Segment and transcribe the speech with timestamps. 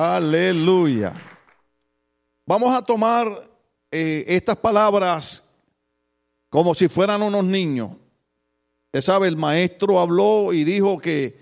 [0.00, 1.12] Aleluya.
[2.46, 3.50] Vamos a tomar
[3.90, 5.42] eh, estas palabras
[6.48, 7.90] como si fueran unos niños.
[8.86, 11.36] Usted sabe, el maestro habló y dijo que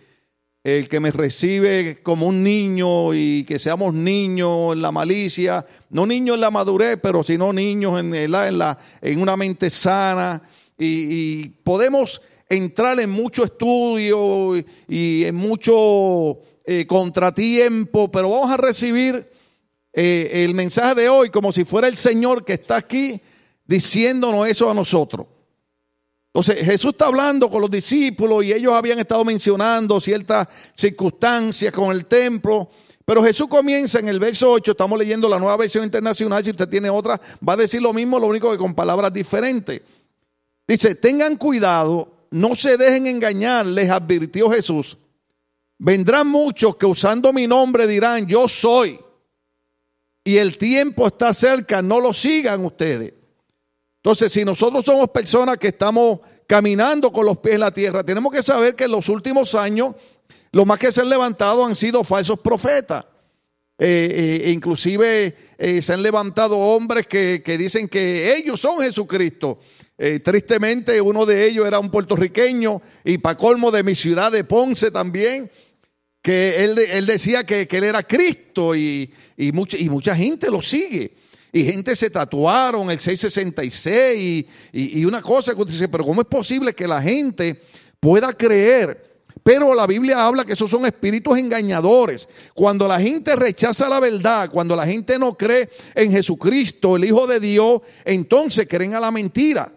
[0.64, 6.06] el que me recibe como un niño y que seamos niños en la malicia, no
[6.06, 10.40] niños en la madurez, pero sino niños en, la, en, la, en una mente sana.
[10.78, 14.56] Y, podemos entrar en mucho estudio
[14.88, 16.38] y, en mucho
[16.68, 19.30] eh, contratiempo, pero vamos a recibir
[19.92, 23.20] eh, el mensaje de hoy como si fuera el Señor que está aquí
[23.64, 25.28] diciéndonos eso a nosotros.
[26.26, 31.92] Entonces Jesús está hablando con los discípulos y ellos habían estado mencionando ciertas circunstancias con
[31.92, 32.68] el templo.
[33.04, 36.68] Pero Jesús comienza en el verso 8, estamos leyendo la nueva versión internacional, si usted
[36.68, 39.80] tiene otra, va a decir lo mismo, lo único que con palabras diferentes.
[40.66, 44.98] Dice, tengan cuidado, no se dejen engañar, les advirtió Jesús.
[45.78, 48.98] Vendrán muchos que usando mi nombre dirán, yo soy.
[50.24, 53.12] Y el tiempo está cerca, no lo sigan ustedes.
[53.98, 58.32] Entonces, si nosotros somos personas que estamos caminando con los pies en la tierra, tenemos
[58.32, 59.94] que saber que en los últimos años,
[60.52, 63.04] lo más que se han levantado han sido falsos profetas.
[63.78, 69.58] Eh, eh, inclusive eh, se han levantado hombres que, dicen que ellos son Jesucristo.
[70.22, 74.90] tristemente uno de ellos era un puertorriqueño y para colmo de mi ciudad de Ponce
[74.90, 75.50] también,
[76.26, 81.14] que él, decía que, él era Cristo y, y, mucha, y mucha gente lo sigue
[81.52, 86.22] y gente se tatuaron el 666 y, y, una cosa que usted dice, pero ¿cómo
[86.22, 87.62] es posible que la gente
[88.00, 89.20] pueda creer?
[89.44, 92.28] Pero la Biblia habla que esos son espíritus engañadores.
[92.54, 97.28] Cuando la gente rechaza la verdad, cuando la gente no cree en Jesucristo, el Hijo
[97.28, 99.75] de Dios, entonces creen a la mentira.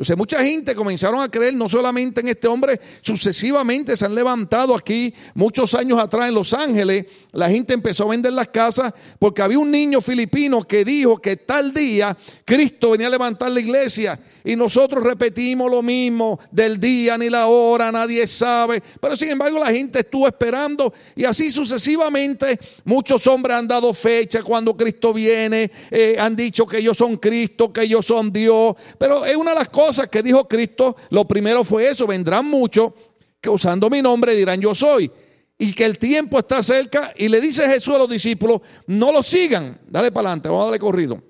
[0.00, 4.74] Entonces mucha gente comenzaron a creer no solamente en este hombre, sucesivamente se han levantado
[4.74, 9.42] aquí muchos años atrás en Los Ángeles, la gente empezó a vender las casas porque
[9.42, 14.18] había un niño filipino que dijo que tal día Cristo venía a levantar la iglesia
[14.42, 19.58] y nosotros repetimos lo mismo del día ni la hora, nadie sabe, pero sin embargo
[19.58, 25.70] la gente estuvo esperando y así sucesivamente muchos hombres han dado fecha cuando Cristo viene,
[25.90, 29.56] eh, han dicho que ellos son Cristo, que ellos son Dios, pero es una de
[29.58, 32.92] las cosas que dijo Cristo, lo primero fue eso, vendrán muchos
[33.40, 35.10] que usando mi nombre dirán yo soy.
[35.58, 39.22] Y que el tiempo está cerca y le dice Jesús a los discípulos, no lo
[39.22, 41.22] sigan, dale para adelante, vamos a darle corrido.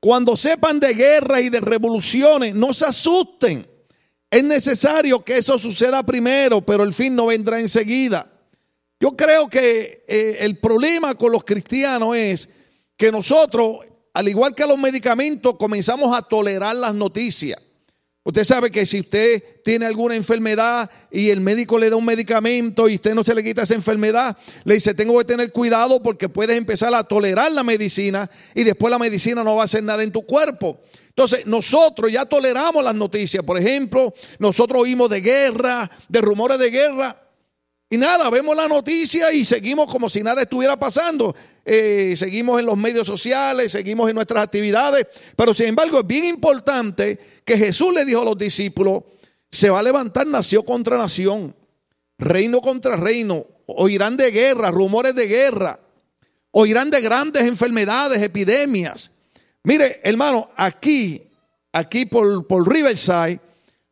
[0.00, 3.66] Cuando sepan de guerras y de revoluciones, no se asusten.
[4.30, 8.30] Es necesario que eso suceda primero, pero el fin no vendrá enseguida.
[9.00, 12.48] Yo creo que eh, el problema con los cristianos es
[12.96, 13.78] que nosotros
[14.18, 17.56] al igual que los medicamentos, comenzamos a tolerar las noticias.
[18.24, 22.88] Usted sabe que si usted tiene alguna enfermedad y el médico le da un medicamento
[22.88, 26.28] y usted no se le quita esa enfermedad, le dice, tengo que tener cuidado porque
[26.28, 30.02] puedes empezar a tolerar la medicina y después la medicina no va a hacer nada
[30.02, 30.80] en tu cuerpo.
[31.10, 33.44] Entonces, nosotros ya toleramos las noticias.
[33.44, 37.27] Por ejemplo, nosotros oímos de guerra, de rumores de guerra.
[37.90, 41.34] Y nada, vemos la noticia y seguimos como si nada estuviera pasando.
[41.64, 45.06] Eh, seguimos en los medios sociales, seguimos en nuestras actividades.
[45.34, 49.04] Pero sin embargo es bien importante que Jesús le dijo a los discípulos,
[49.50, 51.56] se va a levantar nación contra nación,
[52.18, 53.46] reino contra reino.
[53.64, 55.80] Oirán de guerra, rumores de guerra.
[56.50, 59.10] Oirán de grandes enfermedades, epidemias.
[59.62, 61.22] Mire, hermano, aquí,
[61.72, 63.40] aquí por, por Riverside,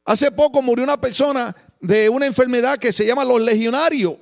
[0.05, 4.17] hace poco murió una persona de una enfermedad que se llama los legionarios,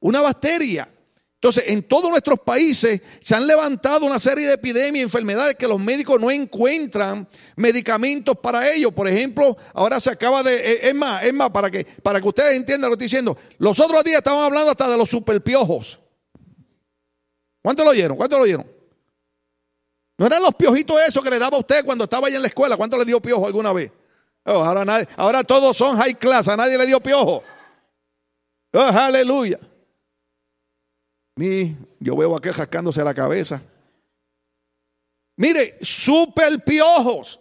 [0.00, 0.88] una bacteria.
[1.34, 5.68] Entonces, en todos nuestros países se han levantado una serie de epidemias y enfermedades que
[5.68, 8.90] los médicos no encuentran medicamentos para ello.
[8.90, 10.54] Por ejemplo, ahora se acaba de.
[10.56, 13.36] Eh, es más, es más, para que, para que ustedes entiendan lo que estoy diciendo.
[13.58, 16.00] Los otros días estaban hablando hasta de los superpiojos.
[17.62, 18.16] ¿Cuántos lo oyeron?
[18.16, 18.66] ¿Cuántos lo oyeron?
[20.18, 22.48] ¿No eran los piojitos esos que le daba a usted cuando estaba allá en la
[22.48, 22.76] escuela?
[22.76, 23.92] ¿Cuántos le dio piojo alguna vez?
[24.46, 27.42] Oh, ahora, nadie, ahora todos son high class, a nadie le dio piojo.
[28.72, 29.58] Oh, aleluya.
[31.34, 33.60] Mi, yo veo aquel jascándose la cabeza.
[35.36, 37.40] Mire, super piojos.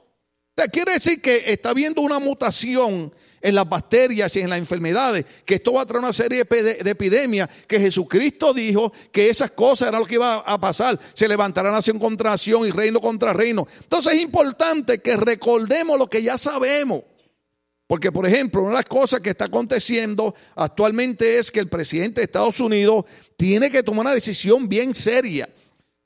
[0.72, 3.14] Quiere decir que está habiendo una mutación
[3.46, 6.90] en las bacterias y en las enfermedades, que esto va a traer una serie de
[6.90, 11.72] epidemias, que Jesucristo dijo que esas cosas eran lo que iba a pasar, se levantará
[11.72, 13.68] nación contra nación y reino contra reino.
[13.84, 17.04] Entonces es importante que recordemos lo que ya sabemos.
[17.86, 22.22] Porque, por ejemplo, una de las cosas que está aconteciendo actualmente es que el presidente
[22.22, 23.06] de Estados Unidos
[23.38, 25.48] tiene que tomar una decisión bien seria.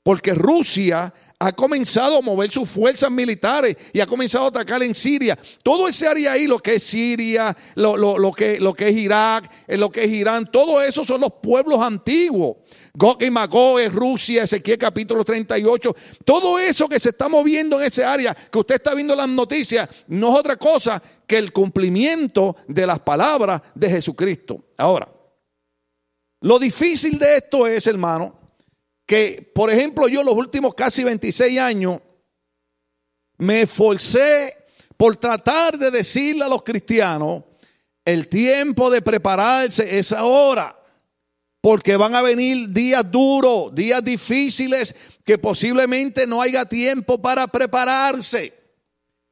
[0.02, 4.94] Porque Rusia ha comenzado a mover sus fuerzas militares y ha comenzado a atacar en
[4.94, 5.38] Siria.
[5.62, 9.50] Todo ese área ahí, lo que es Siria, lo, lo, que, lo que es Irak,
[9.66, 12.58] eh, lo que es Irán, todo eso son los pueblos antiguos.
[12.92, 15.96] Gog y Magog Rusia, Ezequiel capítulo 38.
[16.26, 19.88] Todo eso que se está moviendo en ese área, que usted está viendo las noticias,
[20.08, 24.66] no es otra cosa que el cumplimiento de las palabras de Jesucristo.
[24.76, 25.08] Ahora,
[26.42, 28.39] lo difícil de esto es, hermano,
[29.10, 31.98] que, por ejemplo, yo los últimos casi 26 años
[33.38, 34.56] me esforcé
[34.96, 37.42] por tratar de decirle a los cristianos,
[38.04, 40.80] el tiempo de prepararse es ahora,
[41.60, 48.54] porque van a venir días duros, días difíciles, que posiblemente no haya tiempo para prepararse.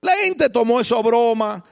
[0.00, 1.64] La gente tomó eso a broma,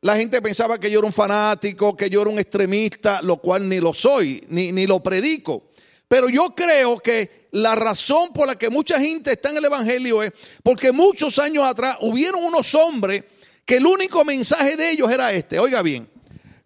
[0.00, 3.68] la gente pensaba que yo era un fanático, que yo era un extremista, lo cual
[3.68, 5.71] ni lo soy, ni, ni lo predico.
[6.12, 10.22] Pero yo creo que la razón por la que mucha gente está en el Evangelio
[10.22, 10.30] es
[10.62, 13.24] porque muchos años atrás hubieron unos hombres
[13.64, 15.58] que el único mensaje de ellos era este.
[15.58, 16.06] Oiga bien,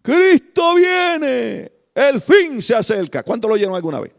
[0.03, 3.23] Cristo viene, el fin se acerca.
[3.23, 4.11] ¿Cuánto lo oyeron alguna vez?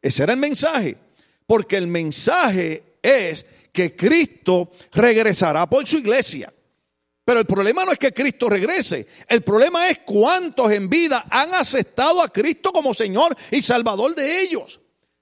[0.00, 0.96] Ese era el mensaje.
[1.44, 6.52] Porque el mensaje es que Cristo regresará por su iglesia.
[7.28, 9.06] Pero el problema no es que Cristo regrese.
[9.28, 14.40] El problema es cuántos en vida han aceptado a Cristo como Señor y Salvador de
[14.40, 14.80] ellos.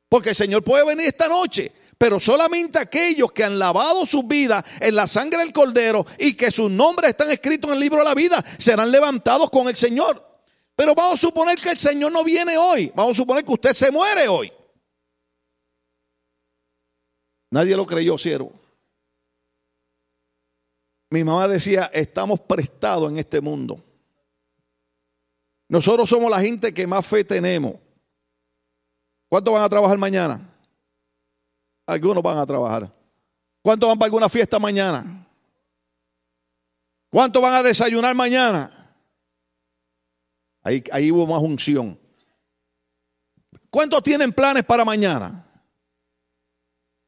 [0.09, 4.63] Porque el Señor puede venir esta noche, pero solamente aquellos que han lavado sus vidas
[4.79, 8.05] en la sangre del Cordero y que sus nombres están escritos en el libro de
[8.05, 10.25] la vida serán levantados con el Señor.
[10.77, 12.93] Pero vamos a suponer que el Señor no viene hoy.
[12.95, 14.53] Vamos a suponer que usted se muere hoy.
[17.51, 18.66] Nadie lo creyó, siervo.
[21.11, 23.83] Mi mamá decía, estamos prestados en este mundo.
[25.69, 27.75] Nosotros somos la gente que más fe tenemos.
[29.29, 30.41] ¿Cuántos van a trabajar mañana?
[31.87, 32.93] Algunos van a trabajar.
[33.63, 35.27] ¿Cuántos van para alguna fiesta mañana?
[37.11, 38.95] ¿Cuántos van a desayunar mañana?
[40.63, 41.99] Ahí, ahí hubo más unción.
[43.71, 45.45] ¿Cuántos tienen planes para mañana?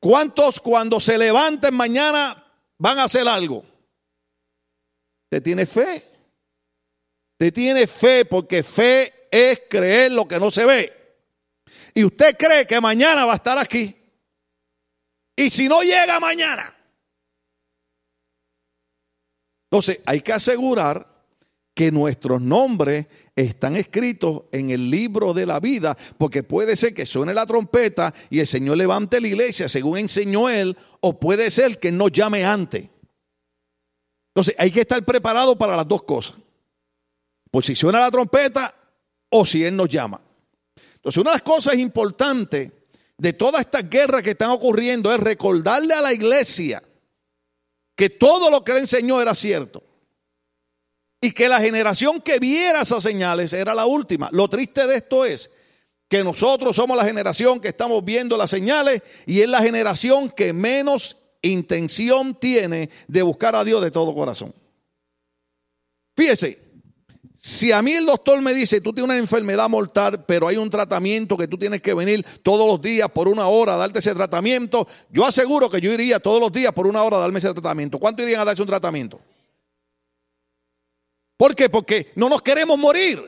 [0.01, 2.45] ¿Cuántos cuando se levanten mañana
[2.79, 3.65] van a hacer algo?
[5.29, 6.05] ¿Te tiene fe?
[7.37, 8.25] ¿Te tiene fe?
[8.25, 10.99] Porque fe es creer lo que no se ve
[11.95, 13.95] y usted cree que mañana va a estar aquí,
[15.37, 16.73] y si no llega mañana,
[19.65, 21.07] entonces hay que asegurar
[21.75, 27.07] que nuestros nombres están escritos en el libro de la vida, porque puede ser que
[27.07, 31.79] suene la trompeta y el Señor levante la iglesia según enseñó Él, o puede ser
[31.79, 32.89] que no llame antes.
[34.39, 36.37] Entonces hay que estar preparado para las dos cosas.
[37.51, 38.73] Por si suena la trompeta
[39.31, 40.21] o si Él nos llama.
[40.95, 42.71] Entonces, una de las cosas importantes
[43.17, 46.81] de todas estas guerras que están ocurriendo es recordarle a la iglesia
[47.97, 49.83] que todo lo que le enseñó era cierto.
[51.21, 54.29] Y que la generación que viera esas señales era la última.
[54.31, 55.51] Lo triste de esto es
[56.09, 60.53] que nosotros somos la generación que estamos viendo las señales y es la generación que
[60.53, 64.55] menos intención tiene de buscar a Dios de todo corazón.
[66.17, 66.69] Fíjese,
[67.41, 70.69] si a mí el doctor me dice, tú tienes una enfermedad mortal, pero hay un
[70.69, 74.15] tratamiento que tú tienes que venir todos los días por una hora a darte ese
[74.15, 77.53] tratamiento, yo aseguro que yo iría todos los días por una hora a darme ese
[77.53, 77.99] tratamiento.
[77.99, 79.21] ¿Cuánto irían a darse un tratamiento?
[81.37, 81.71] ¿Por qué?
[81.71, 83.23] Porque no nos queremos morir.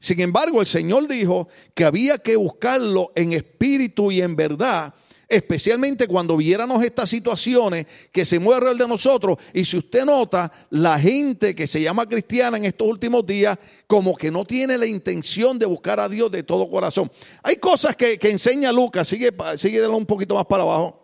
[0.00, 4.92] Sin embargo, el Señor dijo que había que buscarlo en espíritu y en verdad
[5.30, 9.38] especialmente cuando viéramos estas situaciones que se mueve alrededor de nosotros.
[9.54, 13.56] Y si usted nota, la gente que se llama cristiana en estos últimos días,
[13.86, 17.10] como que no tiene la intención de buscar a Dios de todo corazón.
[17.42, 21.00] Hay cosas que, enseña Lucas, sigue, sigue un poquito más para abajo.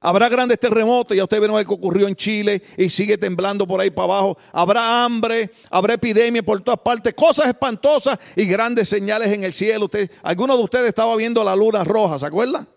[0.00, 3.80] Habrá grandes terremotos, ya usted vieron lo que ocurrió en Chile y sigue temblando por
[3.80, 4.36] ahí para abajo.
[4.52, 9.86] Habrá hambre, habrá epidemia por todas partes, cosas espantosas y grandes señales en el cielo.
[9.86, 12.68] Usted, algunos de ustedes estaba viendo la luna roja, ¿se acuerdan?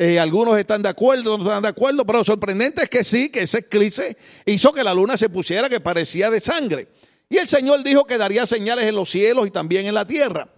[0.00, 3.30] Eh, algunos están de acuerdo, otros están de acuerdo, pero lo sorprendente es que sí,
[3.30, 6.86] que ese eclipse hizo que la luna se pusiera que parecía de sangre.
[7.28, 10.48] Y el Señor dijo que daría señales en los cielos y también en la tierra.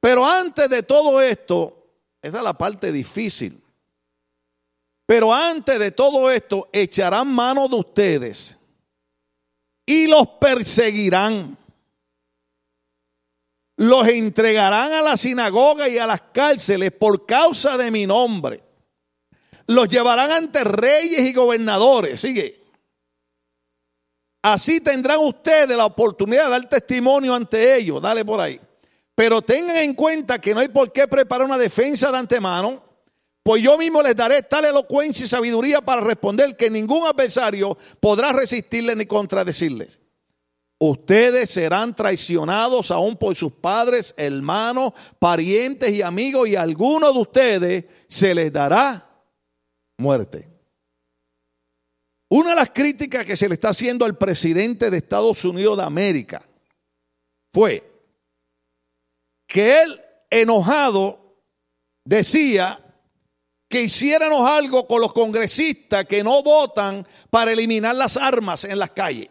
[0.00, 1.86] Pero antes de todo esto,
[2.20, 3.62] esa es la parte difícil.
[5.06, 8.58] Pero antes de todo esto, echarán mano de ustedes
[9.86, 11.56] y los perseguirán.
[13.78, 18.60] Los entregarán a la sinagoga y a las cárceles por causa de mi nombre.
[19.68, 22.20] Los llevarán ante reyes y gobernadores.
[22.20, 22.60] Sigue.
[24.42, 28.02] Así tendrán ustedes la oportunidad de dar testimonio ante ellos.
[28.02, 28.60] Dale por ahí.
[29.14, 32.82] Pero tengan en cuenta que no hay por qué preparar una defensa de antemano,
[33.44, 38.32] pues yo mismo les daré tal elocuencia y sabiduría para responder que ningún adversario podrá
[38.32, 40.00] resistirles ni contradecirles.
[40.80, 47.18] Ustedes serán traicionados aún por sus padres, hermanos, parientes y amigos, y a algunos de
[47.18, 49.04] ustedes se les dará
[49.96, 50.48] muerte.
[52.30, 55.82] Una de las críticas que se le está haciendo al presidente de Estados Unidos de
[55.82, 56.46] América
[57.52, 57.90] fue
[59.48, 61.42] que él, enojado,
[62.04, 62.84] decía
[63.68, 68.90] que hiciéramos algo con los congresistas que no votan para eliminar las armas en las
[68.90, 69.28] calles.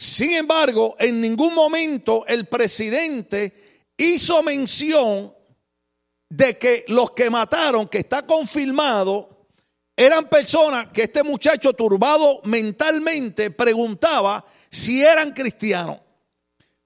[0.00, 5.30] Sin embargo, en ningún momento el presidente hizo mención
[6.26, 9.48] de que los que mataron, que está confirmado,
[9.94, 16.00] eran personas que este muchacho turbado mentalmente preguntaba si eran cristianos.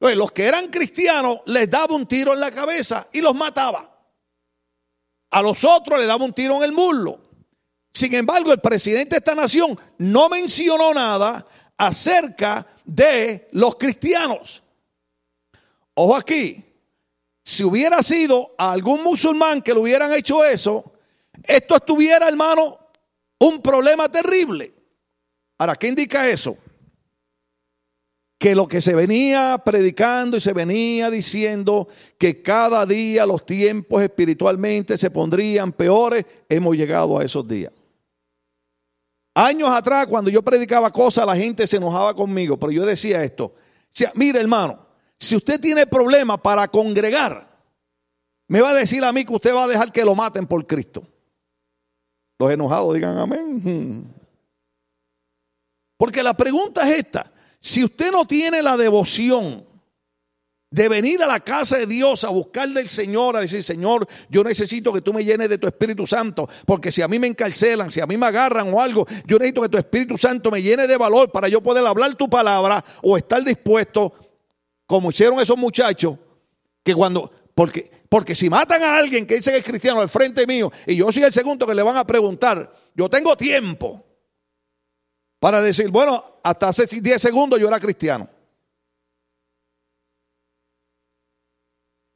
[0.00, 3.96] Los que eran cristianos les daba un tiro en la cabeza y los mataba.
[5.30, 7.20] A los otros le daba un tiro en el muslo.
[7.92, 14.62] Sin embargo, el presidente de esta nación no mencionó nada acerca de los cristianos.
[15.94, 16.64] Ojo aquí,
[17.42, 20.92] si hubiera sido algún musulmán que le hubieran hecho eso,
[21.42, 22.78] esto estuviera, hermano,
[23.38, 24.72] un problema terrible.
[25.58, 26.56] Ahora, ¿qué indica eso?
[28.38, 31.88] Que lo que se venía predicando y se venía diciendo
[32.18, 37.72] que cada día los tiempos espiritualmente se pondrían peores, hemos llegado a esos días.
[39.34, 43.54] Años atrás, cuando yo predicaba cosas, la gente se enojaba conmigo, pero yo decía esto.
[44.14, 44.86] Mire hermano,
[45.18, 47.50] si usted tiene problemas para congregar,
[48.46, 50.64] me va a decir a mí que usted va a dejar que lo maten por
[50.66, 51.04] Cristo.
[52.38, 54.14] Los enojados digan amén.
[55.96, 57.32] Porque la pregunta es esta.
[57.60, 59.64] Si usted no tiene la devoción
[60.74, 64.42] de venir a la casa de Dios a buscar del Señor, a decir, Señor, yo
[64.42, 67.92] necesito que tú me llenes de tu Espíritu Santo, porque si a mí me encarcelan,
[67.92, 70.88] si a mí me agarran o algo, yo necesito que tu Espíritu Santo me llene
[70.88, 74.12] de valor para yo poder hablar tu palabra o estar dispuesto,
[74.84, 76.18] como hicieron esos muchachos,
[76.82, 80.44] que cuando, porque, porque si matan a alguien que dice que es cristiano al frente
[80.44, 84.04] mío y yo soy el segundo que le van a preguntar, yo tengo tiempo
[85.38, 88.28] para decir, bueno, hasta hace 10 segundos yo era cristiano.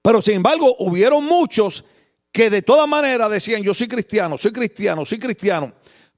[0.02, 1.84] Pero sin embargo, hubieron muchos
[2.32, 5.72] que de todas maneras decían, yo soy cristiano, soy cristiano, soy cristiano.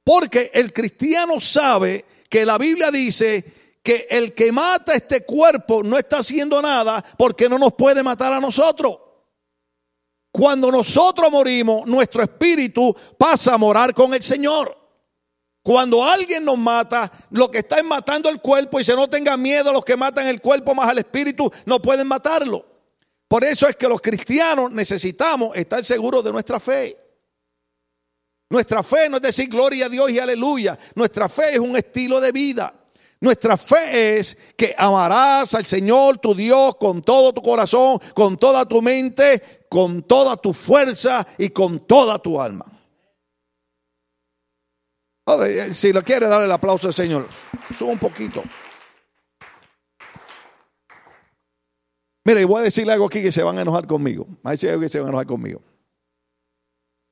[0.05, 5.99] Porque el cristiano sabe que la Biblia dice que el que mata este cuerpo no
[5.99, 8.99] está haciendo nada porque no nos puede matar a nosotros.
[10.31, 14.77] Cuando nosotros morimos, nuestro espíritu pasa a morar con el Señor.
[15.63, 19.37] Cuando alguien nos mata, lo que está es matando el cuerpo y se no tenga
[19.37, 22.70] miedo los que matan el cuerpo más al espíritu, no pueden matarlo.
[23.31, 26.97] Por eso es que los cristianos necesitamos estar seguros de nuestra fe.
[28.49, 30.77] Nuestra fe no es decir gloria a Dios y aleluya.
[30.97, 32.75] Nuestra fe es un estilo de vida.
[33.21, 38.67] Nuestra fe es que amarás al Señor tu Dios con todo tu corazón, con toda
[38.67, 42.65] tu mente, con toda tu fuerza y con toda tu alma.
[45.73, 47.29] Si lo quiere, darle el aplauso al Señor.
[47.79, 48.43] Sube un poquito.
[52.31, 54.25] Mire, voy a decirle algo aquí que se van a enojar conmigo.
[54.45, 55.61] decir algo que se van a enojar conmigo.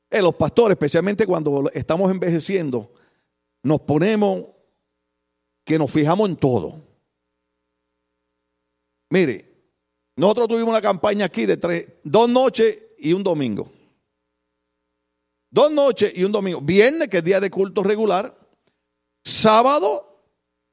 [0.08, 2.92] Eh, los pastores, especialmente cuando estamos envejeciendo,
[3.64, 4.44] nos ponemos
[5.64, 6.80] que nos fijamos en todo.
[9.10, 9.52] Mire,
[10.14, 13.72] nosotros tuvimos una campaña aquí de tres, dos noches y un domingo.
[15.50, 16.60] Dos noches y un domingo.
[16.60, 18.38] Viernes, que es día de culto regular.
[19.24, 20.22] Sábado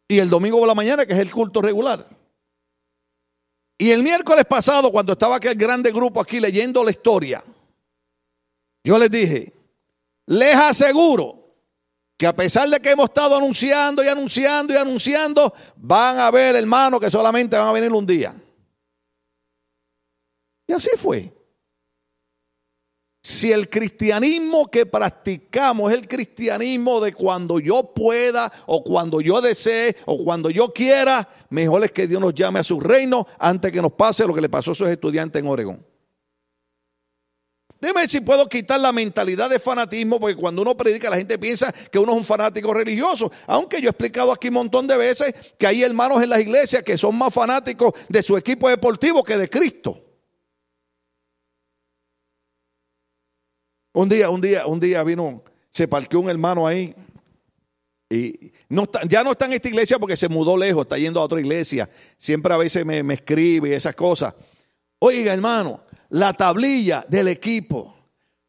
[0.07, 2.07] y el domingo por la mañana, que es el culto regular.
[3.77, 7.43] Y el miércoles pasado, cuando estaba aquel grande grupo aquí leyendo la historia,
[8.83, 9.53] yo les dije,
[10.27, 11.45] les aseguro
[12.17, 16.55] que a pesar de que hemos estado anunciando y anunciando y anunciando, van a ver,
[16.55, 18.33] hermanos, que solamente van a venir un día.
[20.67, 21.31] Y así fue.
[23.25, 29.41] Si el cristianismo que practicamos es el cristianismo de cuando yo pueda o cuando yo
[29.41, 33.71] desee o cuando yo quiera, mejor es que Dios nos llame a su reino antes
[33.71, 35.83] que nos pase lo que le pasó a esos estudiantes en Oregón.
[37.81, 41.73] Dime si puedo quitar la mentalidad de fanatismo, porque cuando uno predica la gente piensa
[41.91, 43.31] que uno es un fanático religioso.
[43.47, 46.83] Aunque yo he explicado aquí un montón de veces que hay hermanos en las iglesias
[46.83, 50.04] que son más fanáticos de su equipo deportivo que de Cristo.
[53.95, 56.93] Un día, un día, un día vino, se parqueó un hermano ahí.
[58.09, 61.23] Y no ya no está en esta iglesia porque se mudó lejos, está yendo a
[61.23, 61.89] otra iglesia.
[62.17, 64.35] Siempre a veces me, me escribe esas cosas.
[64.99, 67.95] Oiga, hermano, la tablilla del equipo.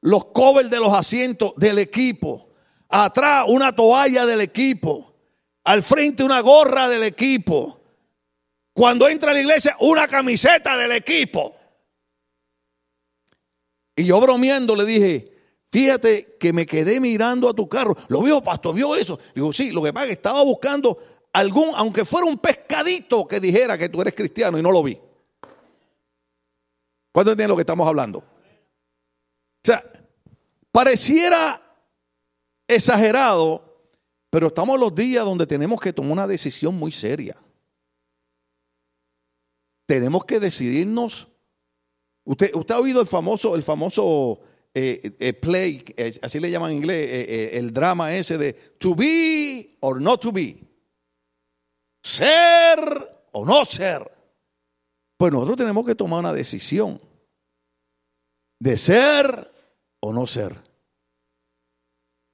[0.00, 2.48] los covers de los asientos del equipo,
[2.88, 5.14] atrás una toalla del equipo,
[5.64, 7.80] al frente una gorra del equipo,
[8.72, 11.56] cuando entra a la iglesia una camiseta del equipo.
[13.96, 15.35] Y yo bromeando le dije,
[15.70, 17.96] fíjate que me quedé mirando a tu carro.
[18.08, 19.18] Lo vio, pastor, vio eso.
[19.34, 20.98] Digo, sí, lo que pasa es que estaba buscando
[21.32, 24.98] algún, aunque fuera un pescadito que dijera que tú eres cristiano y no lo vi.
[27.12, 28.18] ¿Cuándo entienden lo que estamos hablando?
[28.18, 28.24] O
[29.64, 29.84] sea,
[30.70, 31.62] pareciera
[32.68, 33.88] exagerado,
[34.30, 37.36] pero estamos los días donde tenemos que tomar una decisión muy seria.
[39.86, 41.28] Tenemos que decidirnos
[42.26, 44.40] Usted, usted ha oído el famoso, el famoso
[44.78, 49.78] eh, eh, play, eh, así le llaman en inglés, el drama ese de to be
[49.80, 50.54] or not to be.
[52.02, 54.12] Ser o no ser.
[55.16, 57.00] Pues nosotros tenemos que tomar una decisión
[58.60, 59.50] de ser
[60.00, 60.65] o no ser.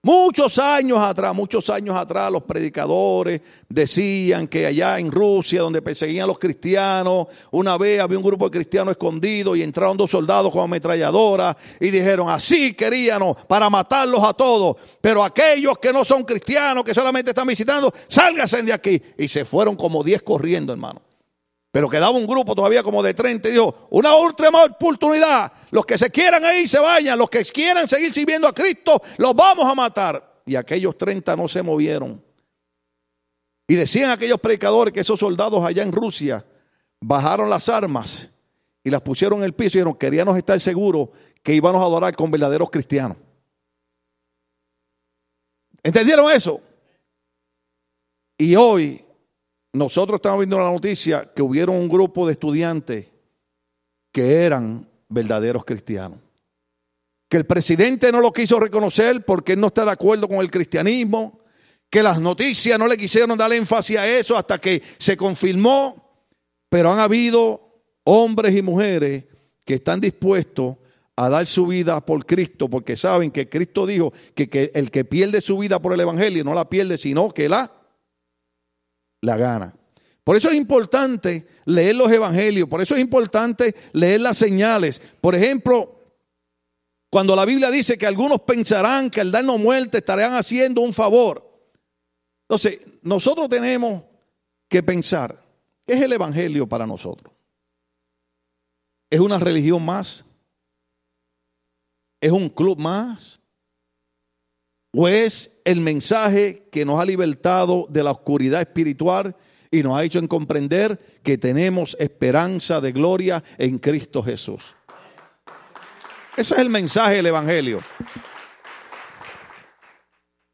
[0.04, 6.24] Muchos años atrás, muchos años atrás, los predicadores decían que allá en Rusia, donde perseguían
[6.24, 10.50] a los cristianos, una vez había un grupo de cristianos escondidos y entraron dos soldados
[10.50, 16.24] con ametralladoras y dijeron, así queríamos para matarlos a todos, pero aquellos que no son
[16.24, 19.00] cristianos, que solamente están visitando, sálganse de aquí.
[19.16, 21.11] Y se fueron como diez corriendo, hermano.
[21.72, 25.50] Pero quedaba un grupo todavía como de 30 y dijo, una última oportunidad.
[25.70, 27.18] Los que se quieran ahí se vayan.
[27.18, 30.42] Los que quieran seguir sirviendo a Cristo, los vamos a matar.
[30.44, 32.22] Y aquellos 30 no se movieron.
[33.66, 36.44] Y decían aquellos predicadores que esos soldados allá en Rusia
[37.00, 38.28] bajaron las armas
[38.84, 41.08] y las pusieron en el piso y dijeron, queríamos estar seguros
[41.42, 43.16] que íbamos a adorar con verdaderos cristianos.
[45.82, 46.60] ¿Entendieron eso?
[48.36, 49.02] Y hoy
[49.72, 53.06] nosotros estamos viendo la noticia que hubieron un grupo de estudiantes
[54.12, 56.18] que eran verdaderos cristianos.
[57.28, 60.50] Que el presidente no lo quiso reconocer porque él no está de acuerdo con el
[60.50, 61.40] cristianismo.
[61.88, 66.26] Que las noticias no le quisieron dar énfasis a eso hasta que se confirmó.
[66.68, 69.24] Pero han habido hombres y mujeres
[69.64, 70.76] que están dispuestos
[71.16, 75.04] a dar su vida por Cristo porque saben que Cristo dijo que, que el que
[75.04, 77.81] pierde su vida por el Evangelio no la pierde, sino que la
[79.22, 79.74] la gana.
[80.22, 85.00] Por eso es importante leer los evangelios, por eso es importante leer las señales.
[85.20, 85.98] Por ejemplo,
[87.10, 91.50] cuando la Biblia dice que algunos pensarán que al darnos muerte estarán haciendo un favor.
[92.42, 94.04] Entonces, nosotros tenemos
[94.68, 95.42] que pensar,
[95.86, 97.32] ¿qué es el evangelio para nosotros?
[99.10, 100.24] ¿Es una religión más?
[102.20, 103.41] ¿Es un club más?
[104.94, 109.34] ¿O es el mensaje que nos ha libertado de la oscuridad espiritual
[109.70, 114.76] y nos ha hecho en comprender que tenemos esperanza de gloria en Cristo Jesús?
[116.36, 117.80] Ese es el mensaje del Evangelio.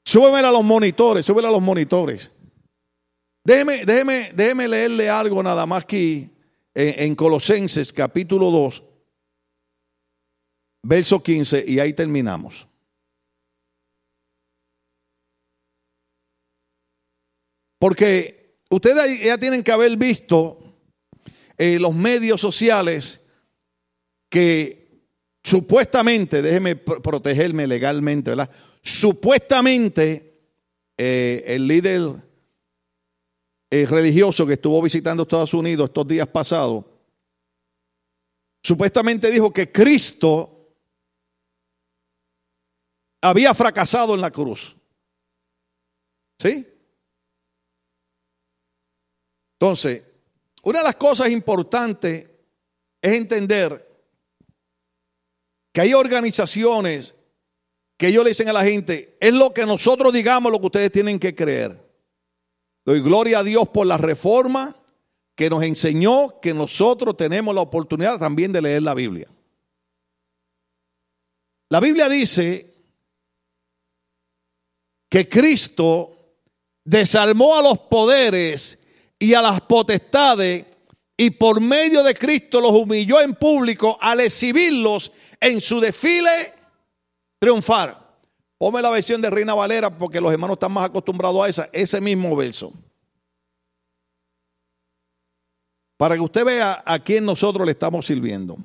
[0.04, 2.30] Súbeme a los monitores, súbeme a los monitores.
[3.44, 6.30] Déjeme, déjeme, déjeme leerle algo nada más que
[6.74, 8.84] en, en Colosenses capítulo 2,
[10.84, 12.67] verso 15, y ahí terminamos.
[17.78, 20.58] Porque ustedes ya tienen que haber visto
[21.56, 23.24] eh, los medios sociales
[24.28, 24.78] que
[25.42, 28.50] supuestamente, déjeme protegerme legalmente, ¿verdad?
[28.82, 30.40] Supuestamente
[30.96, 32.22] eh, el líder
[33.70, 36.84] eh, religioso que estuvo visitando Estados Unidos estos días pasados,
[38.62, 40.74] supuestamente dijo que Cristo
[43.20, 44.76] había fracasado en la cruz.
[46.40, 46.66] ¿Sí?
[49.60, 50.04] Entonces,
[50.62, 52.28] una de las cosas importantes
[53.02, 53.86] es entender
[55.72, 57.16] que hay organizaciones
[57.96, 60.92] que ellos le dicen a la gente, es lo que nosotros digamos lo que ustedes
[60.92, 61.76] tienen que creer.
[62.84, 64.76] Doy gloria a Dios por la reforma
[65.34, 69.28] que nos enseñó que nosotros tenemos la oportunidad también de leer la Biblia.
[71.68, 72.72] La Biblia dice
[75.08, 76.16] que Cristo
[76.84, 78.78] desarmó a los poderes
[79.18, 80.64] y a las potestades
[81.16, 86.54] y por medio de Cristo los humilló en público al exhibirlos en su desfile
[87.38, 88.06] triunfar.
[88.56, 92.00] Ponme la versión de Reina Valera porque los hermanos están más acostumbrados a esa, ese
[92.00, 92.72] mismo verso.
[95.96, 98.56] Para que usted vea a quién nosotros le estamos sirviendo.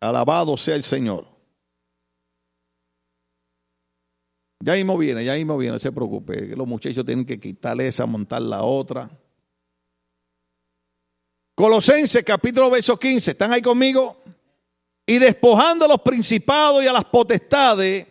[0.00, 1.33] Alabado sea el Señor.
[4.64, 6.56] Ya mismo viene, ya mismo viene, no se preocupe.
[6.56, 9.10] Los muchachos tienen que quitarle esa, montar la otra.
[11.54, 14.24] Colosenses capítulo verso 15, ¿están ahí conmigo?
[15.06, 18.06] y despojando a los principados y a las potestades,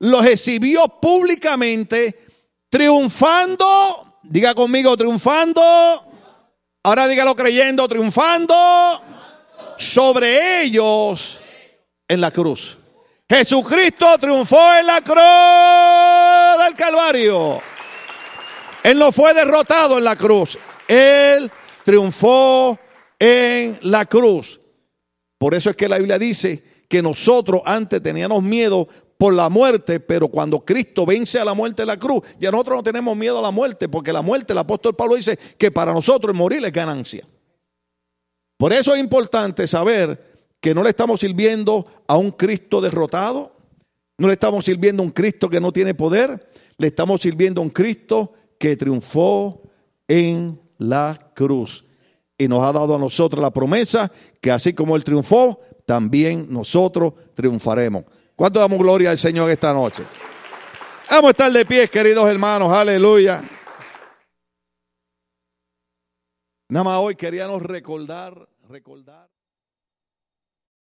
[0.00, 2.18] los exhibió públicamente,
[2.68, 5.62] triunfando, diga conmigo, triunfando,
[6.82, 8.54] ahora dígalo creyendo, triunfando
[9.78, 11.40] sobre ellos
[12.08, 12.78] en la cruz.
[13.28, 17.60] Jesucristo triunfó en la cruz del Calvario.
[18.82, 20.58] Él no fue derrotado en la cruz.
[20.88, 21.50] Él
[21.84, 22.78] triunfó
[23.18, 24.60] en la cruz.
[25.38, 30.00] Por eso es que la Biblia dice que nosotros antes teníamos miedo por la muerte,
[30.00, 33.38] pero cuando Cristo vence a la muerte en la cruz, ya nosotros no tenemos miedo
[33.38, 36.72] a la muerte, porque la muerte, el apóstol Pablo dice que para nosotros morir es
[36.72, 37.24] ganancia.
[38.56, 40.31] Por eso es importante saber
[40.62, 43.56] que no le estamos sirviendo a un Cristo derrotado,
[44.16, 46.48] no le estamos sirviendo a un Cristo que no tiene poder,
[46.78, 49.60] le estamos sirviendo a un Cristo que triunfó
[50.06, 51.84] en la cruz.
[52.38, 57.12] Y nos ha dado a nosotros la promesa que así como Él triunfó, también nosotros
[57.34, 58.04] triunfaremos.
[58.36, 60.04] ¿Cuánto damos gloria al Señor esta noche?
[61.10, 63.42] Vamos a estar de pie, queridos hermanos, aleluya.
[66.68, 69.31] Nada más hoy queríamos recordar, recordar.